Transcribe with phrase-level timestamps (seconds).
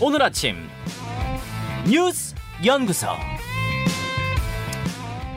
[0.00, 0.68] 오늘 아침
[1.84, 2.32] 뉴스
[2.64, 3.08] 연구소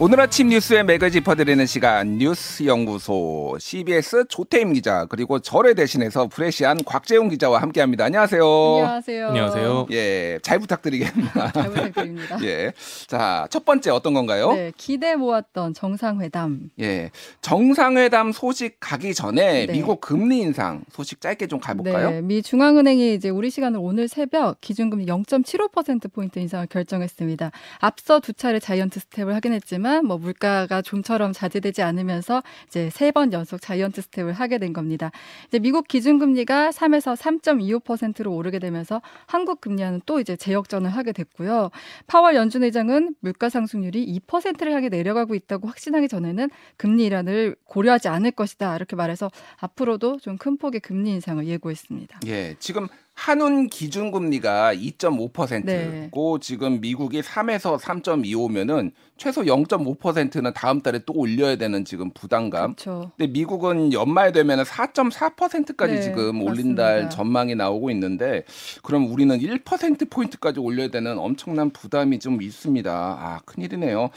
[0.04, 6.84] 오늘 아침 뉴스의 맥을 짚어드리는 시간 뉴스 연구소 CBS 조태임 기자 그리고 저를 대신해서 프레시안
[6.84, 8.06] 곽재용 기자와 함께합니다.
[8.06, 8.44] 안녕하세요.
[8.44, 9.28] 안녕하세요.
[9.28, 9.88] 안녕하세요.
[9.92, 11.52] 예, 잘 부탁드리겠습니다.
[11.54, 12.40] 잘 부탁드립니다.
[12.42, 12.74] 예,
[13.06, 14.52] 자 첫 번째 어떤 건가요?
[14.54, 16.72] 네, 기대 모았던 정상회담.
[16.80, 17.12] 예,
[17.42, 19.72] 정상회담 소식 가기 전에 네.
[19.74, 22.10] 미국 금리 인상 소식 짧게 좀 가볼까요?
[22.10, 27.52] 네, 미 중앙은행이 이제 우리 시간으로 오늘 새벽 기준금리 0.75% 포인트 인상을 결정했습니다.
[27.78, 33.34] 앞서 두 차례 자이언트 스텝을 하긴 했지만 뭐 물가가 좀처럼 자제되지 않으면서 이제 세 번
[33.34, 35.12] 연속 자이언트 스텝을 하게 된 겁니다.
[35.48, 41.72] 이제 미국 기준금리가 3에서 3.25%로 오르게 되면서 한국 금리와는 또 이제 재역전을 하게 됐고요.
[42.08, 48.32] 파월 연준 의장은 물가 상승률이 2%를 향해 내려가고 있다고 확신하기 전에는 금리 인하를 고려하지 않을
[48.32, 52.22] 것이다 이렇게 말해서 앞으로도 좀 큰 폭의 금리 인상을 예고했습니다.
[52.26, 52.88] 예, 지금
[53.22, 56.42] 한운 기준 금리가 2.5%고 네.
[56.42, 62.74] 지금 미국이 3에서 3.25면은 최소 0.5%는 다음 달에 또 올려야 되는 지금 부담감.
[62.74, 63.12] 그렇죠.
[63.16, 67.10] 근데 미국은 연말 되면은 4.4%까지 네, 지금 올린달 맞습니다.
[67.10, 68.44] 전망이 나오고 있는데
[68.82, 72.92] 그럼 우리는 1% 포인트까지 올려야 되는 엄청난 부담이 좀 있습니다.
[72.92, 74.10] 아, 큰일이네요.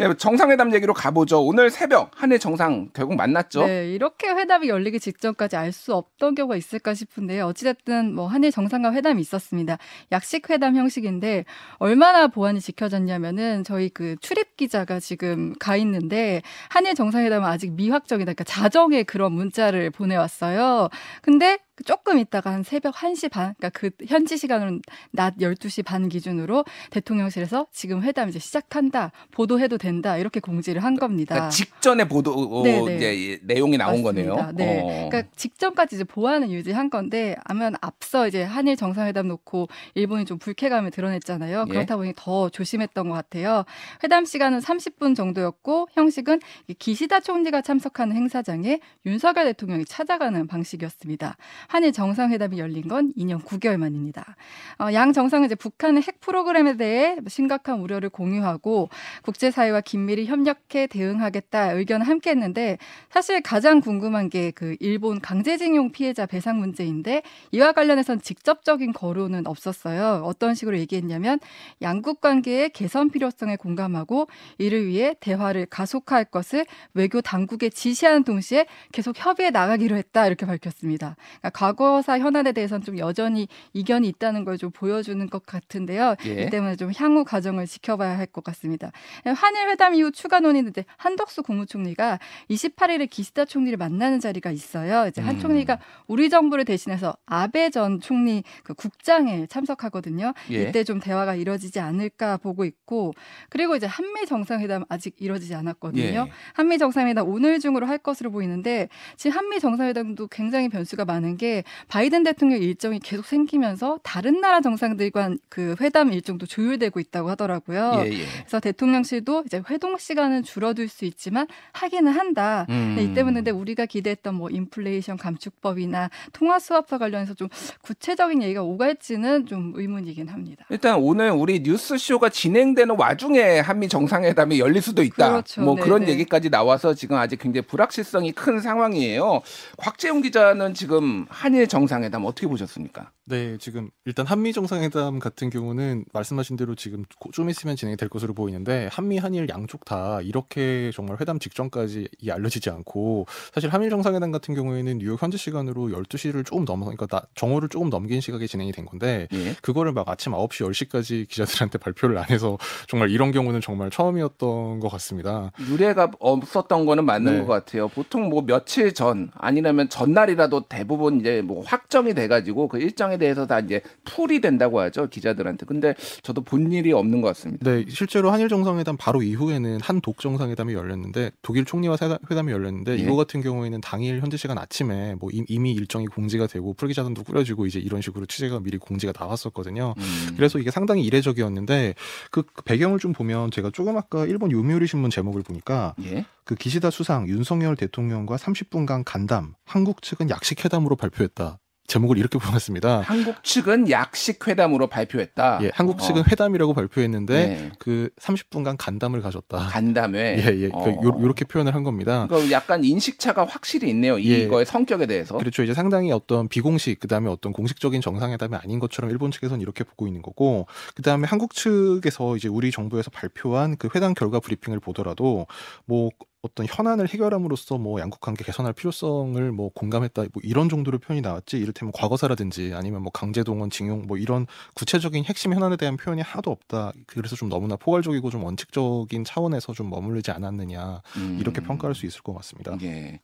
[0.00, 1.42] 예, 정상회담 얘기로 가보죠.
[1.42, 3.64] 오늘 새벽 한일 정상 결국 만났죠.
[3.66, 7.46] 네, 이렇게 회담이 열리기 직전까지 알 수 없던 경우가 있을까 싶은데요.
[7.46, 9.78] 어찌됐든 뭐 한일 정상간 회담이 있었습니다.
[10.12, 11.44] 약식 회담 형식인데
[11.78, 18.32] 얼마나 보안이 지켜졌냐면은 저희 그 출입 기자가 지금 가 있는데 한일 정상회담은 아직 미확정이다.
[18.32, 20.88] 그러니까 자정에 그런 문자를 보내왔어요.
[21.22, 26.64] 근데 조금 있다가 한 새벽 1시 반, 그러니까 그 현지 시간으로는 낮 12시 반 기준으로
[26.90, 29.12] 대통령실에서 지금 회담 이제 시작한다.
[29.30, 30.16] 보도해도 된다.
[30.16, 31.34] 이렇게 공지를 한 겁니다.
[31.34, 32.96] 그러니까 직전에 보도 어, 네네.
[32.96, 34.34] 이제 내용이 나온 맞습니다.
[34.34, 34.52] 거네요.
[34.54, 34.80] 네.
[34.82, 35.08] 어.
[35.08, 40.90] 그러니까 직전까지 이제 보안을 유지한 건데 아마 앞서 이제 한일 정상회담 놓고 일본이 좀 불쾌감을
[40.90, 41.64] 드러냈잖아요.
[41.68, 41.72] 예.
[41.72, 43.64] 그렇다 보니 더 조심했던 것 같아요.
[44.02, 51.36] 회담 시간은 30분 정도였고 형식은 이 기시다 총리가 참석하는 행사장에 윤석열 대통령이 찾아가는 방식이었습니다.
[51.70, 54.36] 한일 정상회담이 열린 건 2년 9개월 만입니다.
[54.78, 58.88] 어, 양 정상은 이제 북한의 핵 프로그램에 대해 심각한 우려를 공유하고
[59.22, 62.78] 국제사회와 긴밀히 협력해 대응하겠다 의견을 함께 했는데
[63.10, 67.22] 사실 가장 궁금한 게 그 일본 강제징용 피해자 배상 문제인데
[67.52, 70.22] 이와 관련해선 직접적인 거론은 없었어요.
[70.24, 71.38] 어떤 식으로 얘기했냐면
[71.82, 74.28] 양국 관계의 개선 필요성에 공감하고
[74.58, 81.16] 이를 위해 대화를 가속화할 것을 외교 당국에 지시하는 동시에 계속 협의해 나가기로 했다 이렇게 밝혔습니다.
[81.40, 86.16] 그러니까 과거사 현안에 대해서는 좀 여전히 이견이 있다는 걸 좀 보여주는 것 같은데요.
[86.26, 86.44] 예.
[86.44, 88.92] 이 때문에 좀 향후 과정을 지켜봐야 할 것 같습니다.
[89.24, 92.18] 한일 회담 이후 추가 논의인데 한덕수 국무총리가
[92.50, 95.08] 28일에 기시다 총리를 만나는 자리가 있어요.
[95.08, 95.40] 이제 한 음.
[95.40, 95.78] 총리가
[96.08, 100.34] 우리 정부를 대신해서 아베 전 총리 그 국장에 참석하거든요.
[100.50, 100.62] 예.
[100.68, 103.12] 이때 좀 대화가 이뤄지지 않을까 보고 있고
[103.48, 106.26] 그리고 이제 한미 정상회담 아직 이뤄지지 않았거든요.
[106.26, 106.32] 예.
[106.52, 112.22] 한미 정상회담 오늘 중으로 할 것으로 보이는데 지금 한미 정상회담도 굉장히 변수가 많은 게 바이든
[112.22, 118.02] 대통령 일정이 계속 생기면서 다른 나라 정상들과 그 회담 일정도 조율되고 있다고 하더라고요.
[118.04, 118.24] 예, 예.
[118.40, 122.66] 그래서 대통령실도 이제 회동 시간은 줄어들 수 있지만 하기는 한다.
[122.68, 122.94] 음.
[122.96, 127.48] 네, 이 때문에 근데 우리가 기대했던 뭐 인플레이션 감축법이나 통화 수합과 관련해서 좀
[127.80, 130.66] 구체적인 얘기가 오갈지는 좀 의문이긴 합니다.
[130.68, 135.30] 일단 오늘 우리 뉴스 쇼가 진행되는 와중에 한미 정상회담이 열릴 수도 있다.
[135.30, 135.62] 그렇죠.
[135.62, 136.12] 뭐 네, 그런 네.
[136.12, 139.40] 얘기까지 나와서 지금 아직 굉장히 불확실성이 큰 상황이에요.
[139.78, 143.10] 곽재용 기자는 지금 한일 정상회담 어떻게 보셨습니까?
[143.24, 148.08] 네, 지금 일단 한미 정상회담 같은 경우는 말씀하신 대로 지금 고- 좀 있으면 진행이 될
[148.08, 153.88] 것으로 보이는데 한미 한일 양쪽 다 이렇게 정말 회담 직전까지 이 알려지지 않고 사실 한일
[153.90, 158.46] 정상회담 같은 경우에는 뉴욕 현지 시간으로 12시를 조금 넘어 그러니까 나- 정오를 조금 넘긴 시각에
[158.48, 159.54] 진행이 된 건데 예.
[159.62, 162.58] 그거를 막 아침 9시 10시까지 기자들한테 발표를 안 해서
[162.88, 165.52] 정말 이런 경우는 정말 처음이었던 것 같습니다.
[165.68, 167.44] 유례가 없었던 거는 맞는 네.
[167.44, 167.86] 것 같아요.
[167.88, 173.60] 보통 뭐 며칠 전 아니라면 전날이라도 대부분 이제 뭐 확정이 돼가지고 그 일정에 대해서 다
[173.60, 175.66] 이제 풀이 된다고 하죠 기자들한테.
[175.66, 177.70] 근데 저도 본 일이 없는 것 같습니다.
[177.70, 182.96] 네, 실제로 한일 정상회담 바로 이후에는 한독 정상회담이 열렸는데 독일 총리와 회담- 회담이 열렸는데 예.
[182.96, 187.66] 이거 같은 경우에는 당일 현지 시간 아침에 뭐 이- 이미 일정이 공지가 되고 풀기자단도 꾸려지고
[187.66, 189.94] 이제 이런 식으로 취재가 미리 공지가 나왔었거든요.
[189.96, 190.34] 음.
[190.36, 191.94] 그래서 이게 상당히 이례적이었는데
[192.30, 196.24] 그 배경을 좀 보면 제가 조금 아까 일본 요미우리 신문 제목을 보니까 예.
[196.50, 201.60] 그 기시다 수상 윤석열 대통령과 30분간 간담 한국 측은 약식 회담으로 발표했다.
[201.90, 203.00] 제목을 이렇게 보냈습니다.
[203.00, 205.58] 한국 측은 약식 회담으로 발표했다.
[205.62, 207.72] 예, 한국 측은 어, 회담이라고 발표했는데 네.
[207.80, 209.58] 그 30분간 간담을 가졌다.
[209.58, 210.38] 간담회.
[210.38, 210.70] 예, 예.
[210.72, 210.84] 어.
[210.84, 212.28] 그 요, 요렇게 표현을 한 겁니다.
[212.30, 214.20] 그 약간 인식차가 확실히 있네요.
[214.20, 214.44] 예.
[214.44, 215.36] 이거의 성격에 대해서.
[215.36, 215.64] 그렇죠.
[215.64, 220.06] 이제 상당히 어떤 비공식, 그 다음에 어떤 공식적인 정상회담이 아닌 것처럼 일본 측에서는 이렇게 보고
[220.06, 225.48] 있는 거고, 그 다음에 한국 측에서 이제 우리 정부에서 발표한 그 회담 결과 브리핑을 보더라도,
[225.86, 226.10] 뭐,
[226.42, 231.58] 어떤 현안을 해결함으로써 뭐 양국 관계 개선할 필요성을 뭐 공감했다 뭐 이런 정도로 표현이 나왔지
[231.58, 236.92] 이를테면 과거사라든지 아니면 뭐 강제동원 징용 뭐 이런 구체적인 핵심 현안에 대한 표현이 하나도 없다
[237.06, 241.36] 그래서 좀 너무나 포괄적이고 좀 원칙적인 차원에서 좀 머무르지 않았느냐 음.
[241.38, 242.76] 이렇게 평가할 수 있을 것 같습니다.
[242.82, 243.20] 예.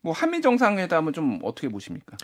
[0.00, 2.16] 뭐 한미 정상회담은 좀 어떻게 보십니까?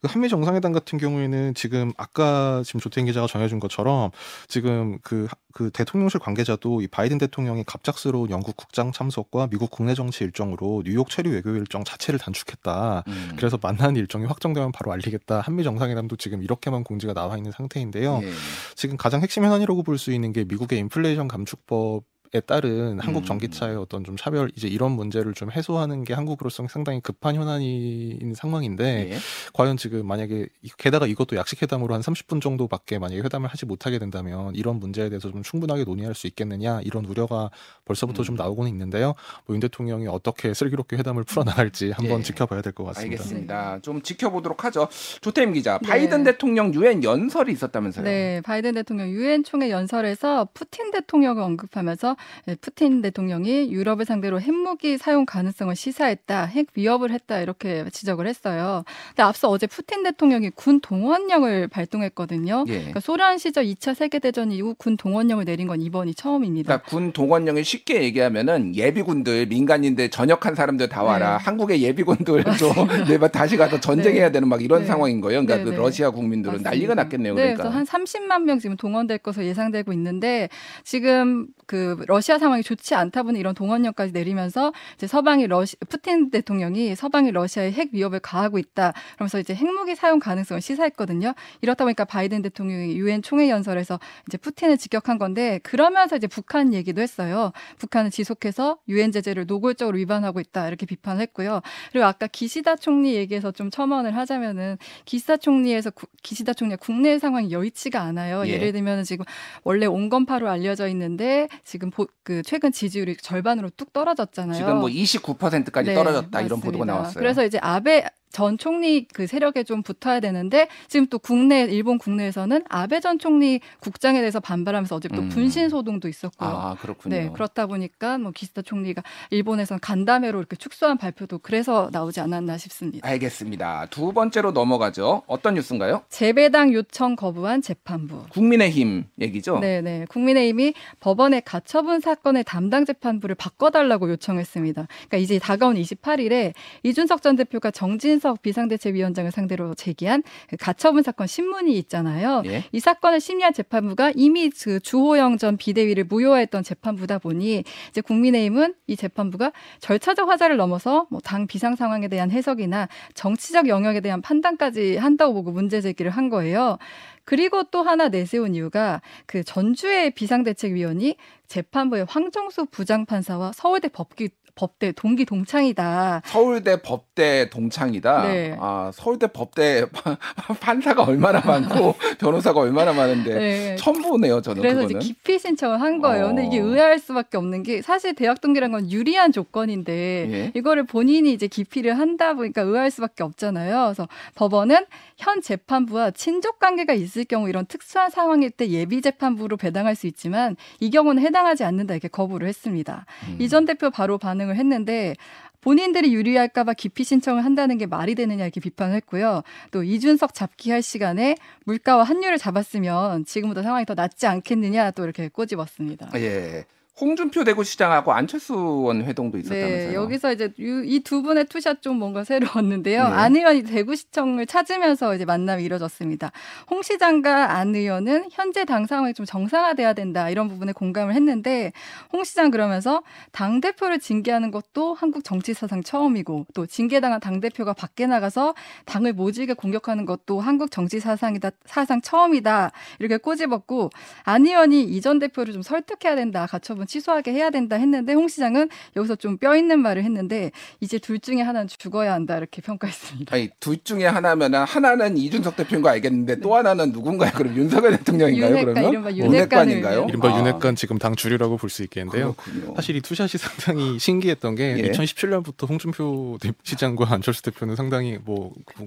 [0.00, 4.10] 그 한미 정상회담 같은 경우에는 지금 아까 지금 조태인 기자가 전해준 것처럼
[4.48, 10.24] 지금 그, 그 대통령실 관계자도 이 바이든 대통령이 갑작스러운 영국 국장 참석과 미국 국내 정치
[10.24, 13.04] 일정으로 뉴욕 체류 외교 일정 자체를 단축했다.
[13.06, 13.32] 음.
[13.36, 15.40] 그래서 만나는 일정이 확정되면 바로 알리겠다.
[15.40, 18.20] 한미 정상회담도 지금 이렇게만 공지가 나와 있는 상태인데요.
[18.22, 18.32] 예.
[18.74, 22.04] 지금 가장 핵심 현안이라고 볼 수 있는 게 미국의 인플레이션 감축법
[22.34, 23.24] 에 따른 한국 음.
[23.26, 29.10] 전기차의 어떤 좀 차별 이제 이런 문제를 좀 해소하는 게 한국으로서 상당히 급한 현안인 상황인데
[29.12, 29.16] 예.
[29.52, 33.98] 과연 지금 만약에 이- 게다가 이것도 약식 회담으로 한 30분 정도밖에 만약에 회담을 하지 못하게
[33.98, 37.50] 된다면 이런 문제에 대해서 좀 충분하게 논의할 수 있겠느냐 이런 우려가
[37.84, 38.24] 벌써부터 음.
[38.24, 39.12] 좀 나오고는 있는데요.
[39.44, 42.22] 뭐윤 대통령이 어떻게 슬기롭게 회담을 풀어나갈지 한번 예.
[42.22, 43.12] 지켜봐야 될 것 같습니다.
[43.22, 43.78] 알겠습니다.
[43.82, 44.88] 좀 지켜보도록 하죠.
[45.20, 45.86] 조태임 기자, 네.
[45.86, 48.04] 바이든 대통령 유엔 연설이 있었다면서요?
[48.06, 52.21] 네, 바이든 대통령 유엔 총회 연설에서 푸틴 대통령을 언급하면서 예,
[52.60, 58.84] 푸틴 대통령이 유럽을 상대로 핵무기 사용 가능성을 시사했다, 핵 위협을 했다 이렇게 지적을 했어요.
[59.08, 62.64] 근데 앞서 어제 푸틴 대통령이 군 동원령을 발동했거든요.
[62.68, 62.72] 예.
[62.72, 66.78] 그러니까 소련 시절 2차 세계 대전 이후 군 동원령을 내린 건 이번이 처음입니다.
[66.78, 71.44] 그러니까 군 동원령이 쉽게 얘기하면은 예비군들 민간인들 전역한 사람들 다 와라 네.
[71.44, 74.86] 한국의 예비군들 좀 내가 다시 가서 전쟁해야 되는 막 이런 네.
[74.86, 75.44] 상황인 거예요.
[75.44, 75.76] 그러니까 네, 그 네.
[75.76, 76.70] 러시아 국민들은 맞습니다.
[76.70, 77.34] 난리가 났겠네요.
[77.34, 77.70] 네, 그러니까.
[77.70, 80.48] 한 30만 명 지금 동원될 것으로 예상되고 있는데
[80.84, 86.94] 지금 그 러시아 상황이 좋지 않다 보니 이런 동원령까지 내리면서 이제 서방이 러시 푸틴 대통령이
[86.94, 88.92] 서방이 러시아에 핵 위협을 가하고 있다.
[89.14, 91.32] 그러면서 이제 핵무기 사용 가능성을 시사했거든요.
[91.62, 93.98] 이렇다 보니까 바이든 대통령이 유엔 총회 연설에서
[94.28, 97.50] 이제 푸틴을 직격한 건데 그러면서 이제 북한 얘기도 했어요.
[97.78, 101.62] 북한은 지속해서 유엔 제재를 노골적으로 위반하고 있다 이렇게 비판했고요.
[101.92, 104.76] 그리고 아까 기시다 총리 얘기에서 좀 첨언을 하자면은
[105.06, 108.46] 기시다 총리에서 구- 기시다 총리가 국내 상황이 여의치가 않아요.
[108.46, 108.50] 예.
[108.50, 108.58] 예.
[108.58, 109.24] 를 들면 지금
[109.64, 114.56] 원래 온건파로 알려져 있는데 지금 보- 그 최근 지지율이 절반으로 뚝 떨어졌잖아요.
[114.56, 116.92] 지금 뭐 29%까지 네, 떨어졌다 이런 보도가 맞습니다.
[116.94, 117.20] 나왔어요.
[117.20, 122.64] 그래서 이제 아베 전 총리 그 세력에 좀 붙어야 되는데 지금 또 국내 일본 국내에서는
[122.68, 125.28] 아베 전 총리 국장에 대해서 반발하면서 어제 또 음.
[125.28, 126.48] 분신 소동도 있었고요.
[126.48, 127.14] 아 그렇군요.
[127.14, 133.06] 네, 그렇다 보니까 뭐 기시다 총리가 일본에선 간담회로 이렇게 축소한 발표도 그래서 나오지 않았나 싶습니다.
[133.06, 133.86] 알겠습니다.
[133.90, 135.22] 두 번째로 넘어가죠.
[135.26, 136.02] 어떤 뉴스인가요?
[136.08, 138.24] 재배당 요청 거부한 재판부.
[138.30, 139.58] 국민의힘 얘기죠.
[139.60, 140.06] 네네.
[140.08, 144.86] 국민의힘이 법원의 가처분 사건의 담당 재판부를 바꿔달라고 요청했습니다.
[144.86, 151.26] 그러니까 이제 다가온 28일에 이준석 전 대표가 정진 석 비상대책위원장을 상대로 제기한 그 가처분 사건
[151.26, 152.42] 신문이 있잖아요.
[152.46, 152.62] 예.
[152.70, 158.94] 이 사건을 심리한 재판부가 이미 그 주호영 전 비대위를 무효화했던 재판부다 보니 이제 국민의힘은 이
[158.96, 165.34] 재판부가 절차적 화자를 넘어서 뭐 당 비상 상황에 대한 해석이나 정치적 영역에 대한 판단까지 한다고
[165.34, 166.78] 보고 문제 제기를 한 거예요.
[167.24, 171.16] 그리고 또 하나 내세운 이유가 그 전주의 비상대책위원이
[171.46, 176.22] 재판부의 황정수 부장판사와 서울대 법기, 법대 동기 동창이다.
[176.26, 178.22] 서울대 법대 동창이다.
[178.28, 178.56] 네.
[178.60, 179.86] 아 서울대 법대
[180.60, 183.76] 판사가 얼마나 많고 변호사가 얼마나 많은데 네.
[183.76, 185.00] 처음 보네요 저는 그래서 그거는.
[185.00, 186.26] 이제 기피 신청을 한 거예요.
[186.28, 186.64] 근데 이게 어.
[186.66, 189.92] 의아할 수밖에 없는 게 사실 대학 동기란 건 유리한 조건인데
[190.30, 190.52] 예.
[190.54, 193.84] 이거를 본인이 이제 기피를 한다 보니까 의아할 수밖에 없잖아요.
[193.86, 194.84] 그래서 법원은
[195.16, 200.56] 현 재판부와 친족 관계가 있을 경우 이런 특수한 상황일 때 예비 재판부로 배당할 수 있지만
[200.80, 203.06] 이 경우는 해당하지 않는다 이렇게 거부를 했습니다.
[203.28, 203.36] 음.
[203.40, 205.14] 이전 대표 바로 반응 을 했는데
[205.60, 209.42] 본인들이 유리할까봐 기피 신청을 한다는 게 말이 되느냐 이렇게 비판을 했고요.
[209.70, 215.28] 또 이준석 잡기 할 시간에 물가와 환율을 잡았으면 지금보다 상황이 더 낫지 않겠느냐 또 이렇게
[215.28, 216.10] 꼬집었습니다.
[216.16, 216.64] 예.
[217.00, 219.88] 홍준표 대구시장하고 안철수 의원 회동도 있었다면서요.
[219.88, 223.04] 네, 여기서 이제 이 두 분의 two shot 좀 뭔가 새로웠는데요.
[223.04, 223.10] 네.
[223.14, 226.30] 안 의원이 대구시청을 찾으면서 이제 만남이 이뤄졌습니다.
[226.70, 231.72] 홍 시장과 안 의원은 현재 당 상황이 좀 정상화돼야 된다 이런 부분에 공감을 했는데
[232.12, 237.72] 홍 시장 그러면서 당 대표를 징계하는 것도 한국 정치 사상 처음이고 또 징계당한 당 대표가
[237.72, 242.70] 밖에 나가서 당을 모질게 공격하는 것도 한국 정치 사상이다 사상 처음이다
[243.00, 243.90] 이렇게 꼬집었고
[244.24, 248.28] 안 의원이 이 전 대표를 좀 설득해야 된다 가처분 대부분 취소하게 해야 된다 했는데 홍
[248.28, 253.34] 시장은 여기서 좀 뼈 있는 말을 했는데 이제 둘 중에 하나는 죽어야 한다 이렇게 평가했습니다.
[253.34, 257.32] 아니 둘 중에 하나면은 하나는 이준석 대표인 거 알겠는데 또 하나는 누군가요?
[257.34, 258.50] 그럼 윤석열 대통령인가요?
[258.50, 260.06] 윤핵관, 그러면 이른바 윤핵관인가요?
[260.08, 262.34] 이른바 아, 윤핵관 지금 당 주류라고 볼 수 있겠는데요.
[262.34, 262.74] 그렇군요.
[262.76, 264.90] 사실 이 투샷이 상당히 신기했던 게 예.
[264.92, 268.86] 2017년부터 홍준표 대- 시장과 안철수 대표는 상당히 뭐 그-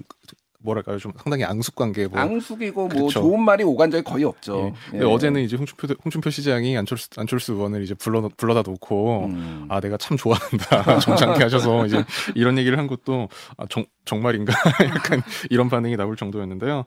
[0.66, 3.20] 뭐랄까요 좀 상당히 앙숙 관계 뭐 앙숙이고 뭐 그렇죠.
[3.20, 4.72] 좋은 말이 오간 적이 거의 없죠.
[4.74, 4.90] 예.
[4.90, 5.10] 근데 예.
[5.10, 9.66] 어제는 이제 홍준표 대- 홍준표 시장이 안철수 안철수 의원을 이제 불러 불러다 놓고 음.
[9.70, 12.04] 아 내가 참 좋아한다 정상케 하셔서 이제
[12.34, 14.52] 이런 얘기를 한 것도 아, 정, 정말인가
[14.84, 16.84] 약간 이런 반응이 나올 정도였는데요.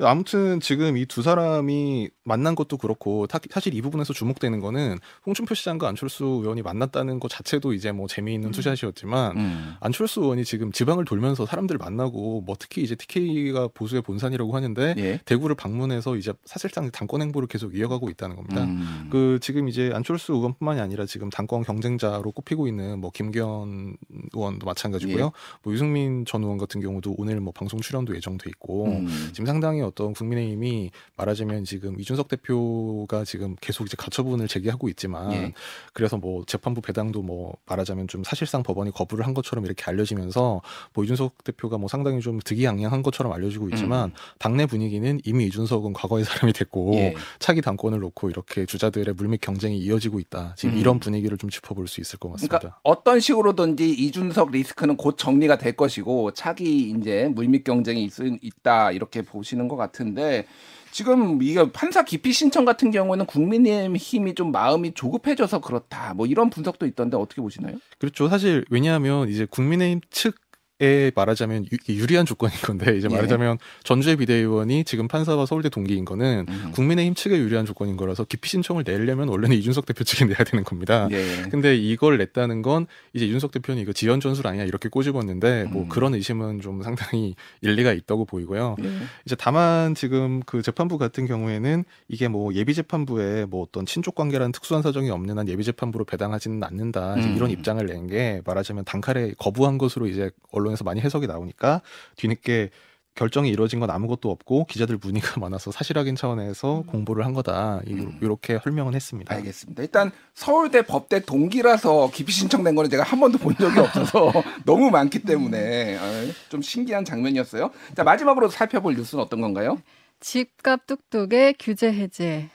[0.00, 0.04] 예.
[0.04, 5.54] 아무튼 지금 이 두 사람이 만난 것도 그렇고 타- 사실 이 부분에서 주목되는 거는 홍준표
[5.54, 9.74] 시장과 안철수 의원이 만났다는 것 자체도 이제 뭐 재미있는 투샷이었지만 음.
[9.80, 13.19] 안철수 의원이 지금 지방을 돌면서 사람들 만나고 뭐 특히 이제 TK
[13.52, 15.20] 가 보수의 본산이라고 하는데 예.
[15.24, 18.64] 대구를 방문해서 이제 사실상 당권 행보를 계속 이어가고 있다는 겁니다.
[18.64, 19.08] 음.
[19.10, 23.96] 그 지금 이제 안철수 의원뿐만이 아니라 지금 당권 경쟁자로 꼽히고 있는 뭐 김기현
[24.32, 25.24] 의원도 마찬가지고요.
[25.24, 25.30] 예.
[25.62, 29.30] 뭐 유승민 전 의원 같은 경우도 오늘 뭐 방송 출연도 예정돼 있고 음.
[29.32, 35.52] 지금 상당히 어떤 국민의힘이 말하자면 지금 이준석 대표가 지금 계속 이제 가처분을 제기하고 있지만 예.
[35.92, 40.60] 그래서 뭐 재판부 배당도 뭐 말하자면 좀 사실상 법원이 거부를 한 것처럼 이렇게 알려지면서
[40.94, 45.92] 뭐 이준석 대표가 뭐 상당히 좀 득이양양한 것 처럼 알려지고 있지만 당내 분위기는 이미 이준석은
[45.92, 46.94] 과거의 사람이 됐고 음.
[46.94, 47.14] 예.
[47.38, 50.54] 차기 당권을 놓고 이렇게 주자들의 물밑 경쟁이 이어지고 있다.
[50.56, 50.78] 지금 음.
[50.80, 52.58] 이런 분위기를 좀 짚어볼 수 있을 것 같습니다.
[52.58, 58.12] 그러니까 어떤 식으로든지 이준석 리스크는 곧 정리가 될 것이고 차기 이제 물밑 경쟁이 있,
[58.42, 60.46] 있다 이렇게 보시는 것 같은데
[60.90, 66.50] 지금 이게 판사 기피 신청 같은 경우는 국민의힘 힘이 좀 마음이 조급해져서 그렇다 뭐 이런
[66.50, 67.76] 분석도 있던데 어떻게 보시나요?
[67.98, 68.28] 그렇죠.
[68.28, 70.36] 사실 왜냐하면 이제 국민의힘 측
[70.82, 73.14] 에 말하자면 유, 유리한 조건인 건데 이제 예.
[73.14, 76.70] 말하자면 전주의 비대위원이 지금 판사와 서울대 동기인 거는 음.
[76.72, 81.08] 국민의힘 측에 유리한 조건인 거라서 기피 신청을 내려면 원래는 이준석 대표 측이 내야 되는 겁니다.
[81.10, 81.42] 예.
[81.50, 85.88] 근데 이걸 냈다는 건 이제 이준석 대표는 이거 지연 전술 아니야 이렇게 꼬집었는데 뭐 음.
[85.88, 88.76] 그런 의심은 좀 상당히 일리가 있다고 보이고요.
[88.82, 88.90] 예.
[89.24, 94.52] 이제 다만 지금 그 재판부 같은 경우에는 이게 뭐 예비 재판부에 뭐 어떤 친족 관계라는
[94.52, 97.34] 특수한 사정이 없는 한 예비 재판부로 배당하지는 않는다 음.
[97.36, 101.82] 이런 입장을 낸 게 말하자면 단칼에 거부한 것으로 이제 언론 에서 많이 해석이 나오니까
[102.16, 102.70] 뒤늦게
[103.16, 107.92] 결정이 이루어진 건 아무것도 없고 기자들 문의가 많아서 사실 확인 차원에서 공보를 한 거다 이-
[107.94, 108.18] 음.
[108.22, 109.34] 이렇게 설명은 했습니다.
[109.34, 109.82] 알겠습니다.
[109.82, 114.32] 일단 서울대 법대 동기라서 기피 신청된 거는 제가 한 번도 본 적이 없어서
[114.64, 117.70] 너무 많기 때문에 아, 좀 신기한 장면이었어요.
[117.96, 119.78] 자 마지막으로 살펴볼 뉴스는 어떤 건가요?
[120.20, 122.48] 집값 뚝뚝의 규제 해제.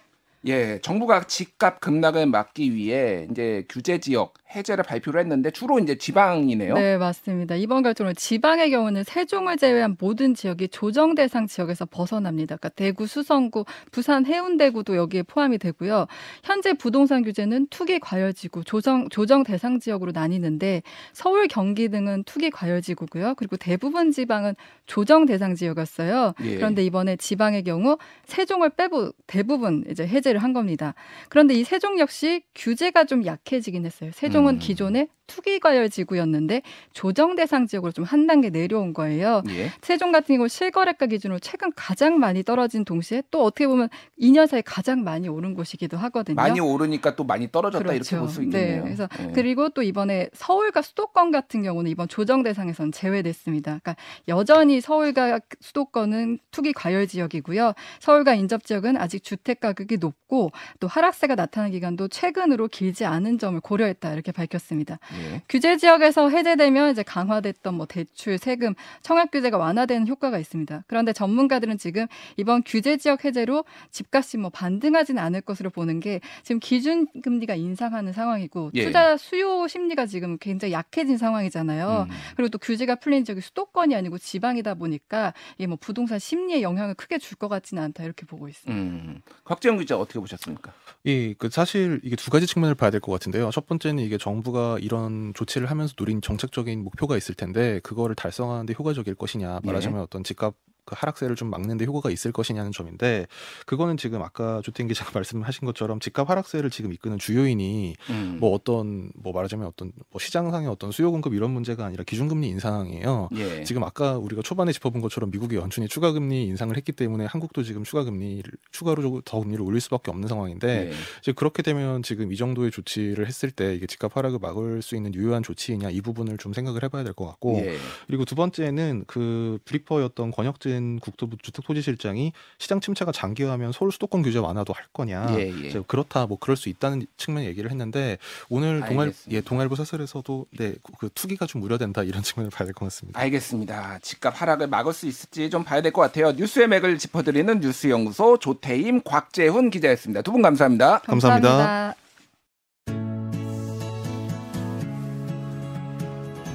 [0.47, 6.75] 예, 정부가 집값 급락을 막기 위해 이제 규제 지역 해제를 발표를 했는데 주로 이제 지방이네요.
[6.75, 7.55] 네, 맞습니다.
[7.55, 12.55] 이번 결정으로 지방의 경우는 세종을 제외한 모든 지역이 조정 대상 지역에서 벗어납니다.
[12.55, 16.07] 그러니까 대구, 수성구, 부산, 해운대구도 여기에 포함이 되고요.
[16.43, 23.35] 현재 부동산 규제는 투기 과열지구, 조정 조정 대상 지역으로 나뉘는데 서울, 경기 등은 투기 과열지구고요.
[23.35, 26.33] 그리고 대부분 지방은 조정 대상 지역이었어요.
[26.43, 26.55] 예.
[26.55, 30.93] 그런데 이번에 지방의 경우 세종을 빼고 대부분 이제 해제를 한 겁니다.
[31.29, 34.11] 그런데 이 세종 역시 규제가 좀 약해지긴 했어요.
[34.13, 34.59] 세종은 음.
[34.59, 36.61] 기존에 투기과열 지구였는데
[36.93, 39.41] 조정 대상 지역으로 좀 한 단계 내려온 거예요.
[39.49, 39.71] 예.
[39.81, 43.89] 세종 같은 경우 실거래가 기준으로 최근 가장 많이 떨어진 동시에 또 어떻게 보면
[44.21, 46.35] 2년 사이 가장 많이 오른 곳이기도 하거든요.
[46.35, 48.75] 많이 오르니까 또 많이 떨어졌다 이렇게 볼 수 있겠네요.
[48.77, 49.31] 네, 그래서 예.
[49.33, 53.79] 그리고 또 이번에 서울과 수도권 같은 경우는 이번 조정 대상에선 제외됐습니다.
[53.81, 53.95] 그러니까
[54.27, 57.73] 여전히 서울과 수도권은 투기 과열 지역이고요.
[57.99, 63.59] 서울과 인접 지역은 아직 주택 가격이 높고 또 하락세가 나타난 기간도 최근으로 길지 않은 점을
[63.59, 64.99] 고려했다 이렇게 밝혔습니다.
[65.21, 65.41] 예.
[65.49, 70.83] 규제 지역에서 해제되면 이제 강화됐던 뭐 대출, 세금, 청약 규제가 완화되는 효과가 있습니다.
[70.87, 72.07] 그런데 전문가들은 지금
[72.37, 78.11] 이번 규제 지역 해제로 집값이 뭐 반등하지는 않을 것으로 보는 게 지금 기준 금리가 인상하는
[78.13, 78.85] 상황이고 예.
[78.85, 82.07] 투자 수요 심리가 지금 굉장히 약해진 상황이잖아요.
[82.09, 82.15] 음.
[82.35, 87.17] 그리고 또 규제가 풀린 지역이 수도권이 아니고 지방이다 보니까 이게 뭐 부동산 심리에 영향을 크게
[87.19, 88.81] 줄 것 같지는 않다 이렇게 보고 있습니다.
[88.81, 89.21] 음.
[89.43, 90.71] 곽재영 기자 어떻게 보셨습니까?
[91.05, 93.51] 예, 그 사실 이게 두 가지 측면을 봐야 될 것 같은데요.
[93.51, 99.15] 첫 번째는 이게 정부가 이런 조치를 하면서 노린 정책적인 목표가 있을 텐데 그거를 달성하는데 효과적일
[99.15, 100.55] 것이냐, 말하자면 어떤 집값
[100.85, 103.27] 그 하락세를 좀 막는데 효과가 있을 것이냐는 점인데
[103.65, 108.37] 그거는 지금 아까 조태인 기자가 말씀하신 것처럼 집값 하락세를 지금 이끄는 주요인이 음.
[108.39, 113.29] 뭐 어떤 뭐 말하자면 어떤 뭐 시장상의 어떤 수요 공급 이런 문제가 아니라 기준금리 인상이에요.
[113.35, 113.63] 예.
[113.63, 117.83] 지금 아까 우리가 초반에 짚어본 것처럼 미국이 연준이 추가 금리 인상을 했기 때문에 한국도 지금
[117.83, 120.93] 추가 금리를 추가로 더 금리를 올릴 수밖에 없는 상황인데 예.
[121.21, 125.13] 이제 그렇게 되면 지금 이 정도의 조치를 했을 때 이게 집값 하락을 막을 수 있는
[125.15, 127.77] 유효한 조치이냐 이 부분을 좀 생각을 해봐야 될 것 같고 예.
[128.07, 134.39] 그리고 두 번째는 그 브리퍼였던 권혁진 김현진 국토부 주택토지실장이 시장 침체가 장기화하면 서울 수도권 규제
[134.39, 135.27] 완화도 할 거냐.
[135.37, 135.81] 예, 예.
[135.87, 138.17] 그렇다 뭐 그럴 수 있다는 측면 얘기를 했는데
[138.49, 139.13] 오늘 동아일.
[139.31, 143.19] 예 동아일보 사설에서도 네 그 투기가 좀 우려된다 이런 측면을 봐야 될 것 같습니다.
[143.19, 143.99] 알겠습니다.
[144.01, 146.31] 집값 하락을 막을 수 있을지 좀 봐야 될 것 같아요.
[146.33, 150.21] 뉴스의 맥을 짚어드리는 뉴스 연구소 조태임, 곽재훈 기자였습니다.
[150.21, 150.99] 두 분 감사합니다.
[150.99, 151.95] 감사합니다.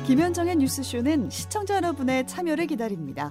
[0.07, 3.31] 김현정의 뉴스쇼는 시청자 여러분의 참여를 기다립니다.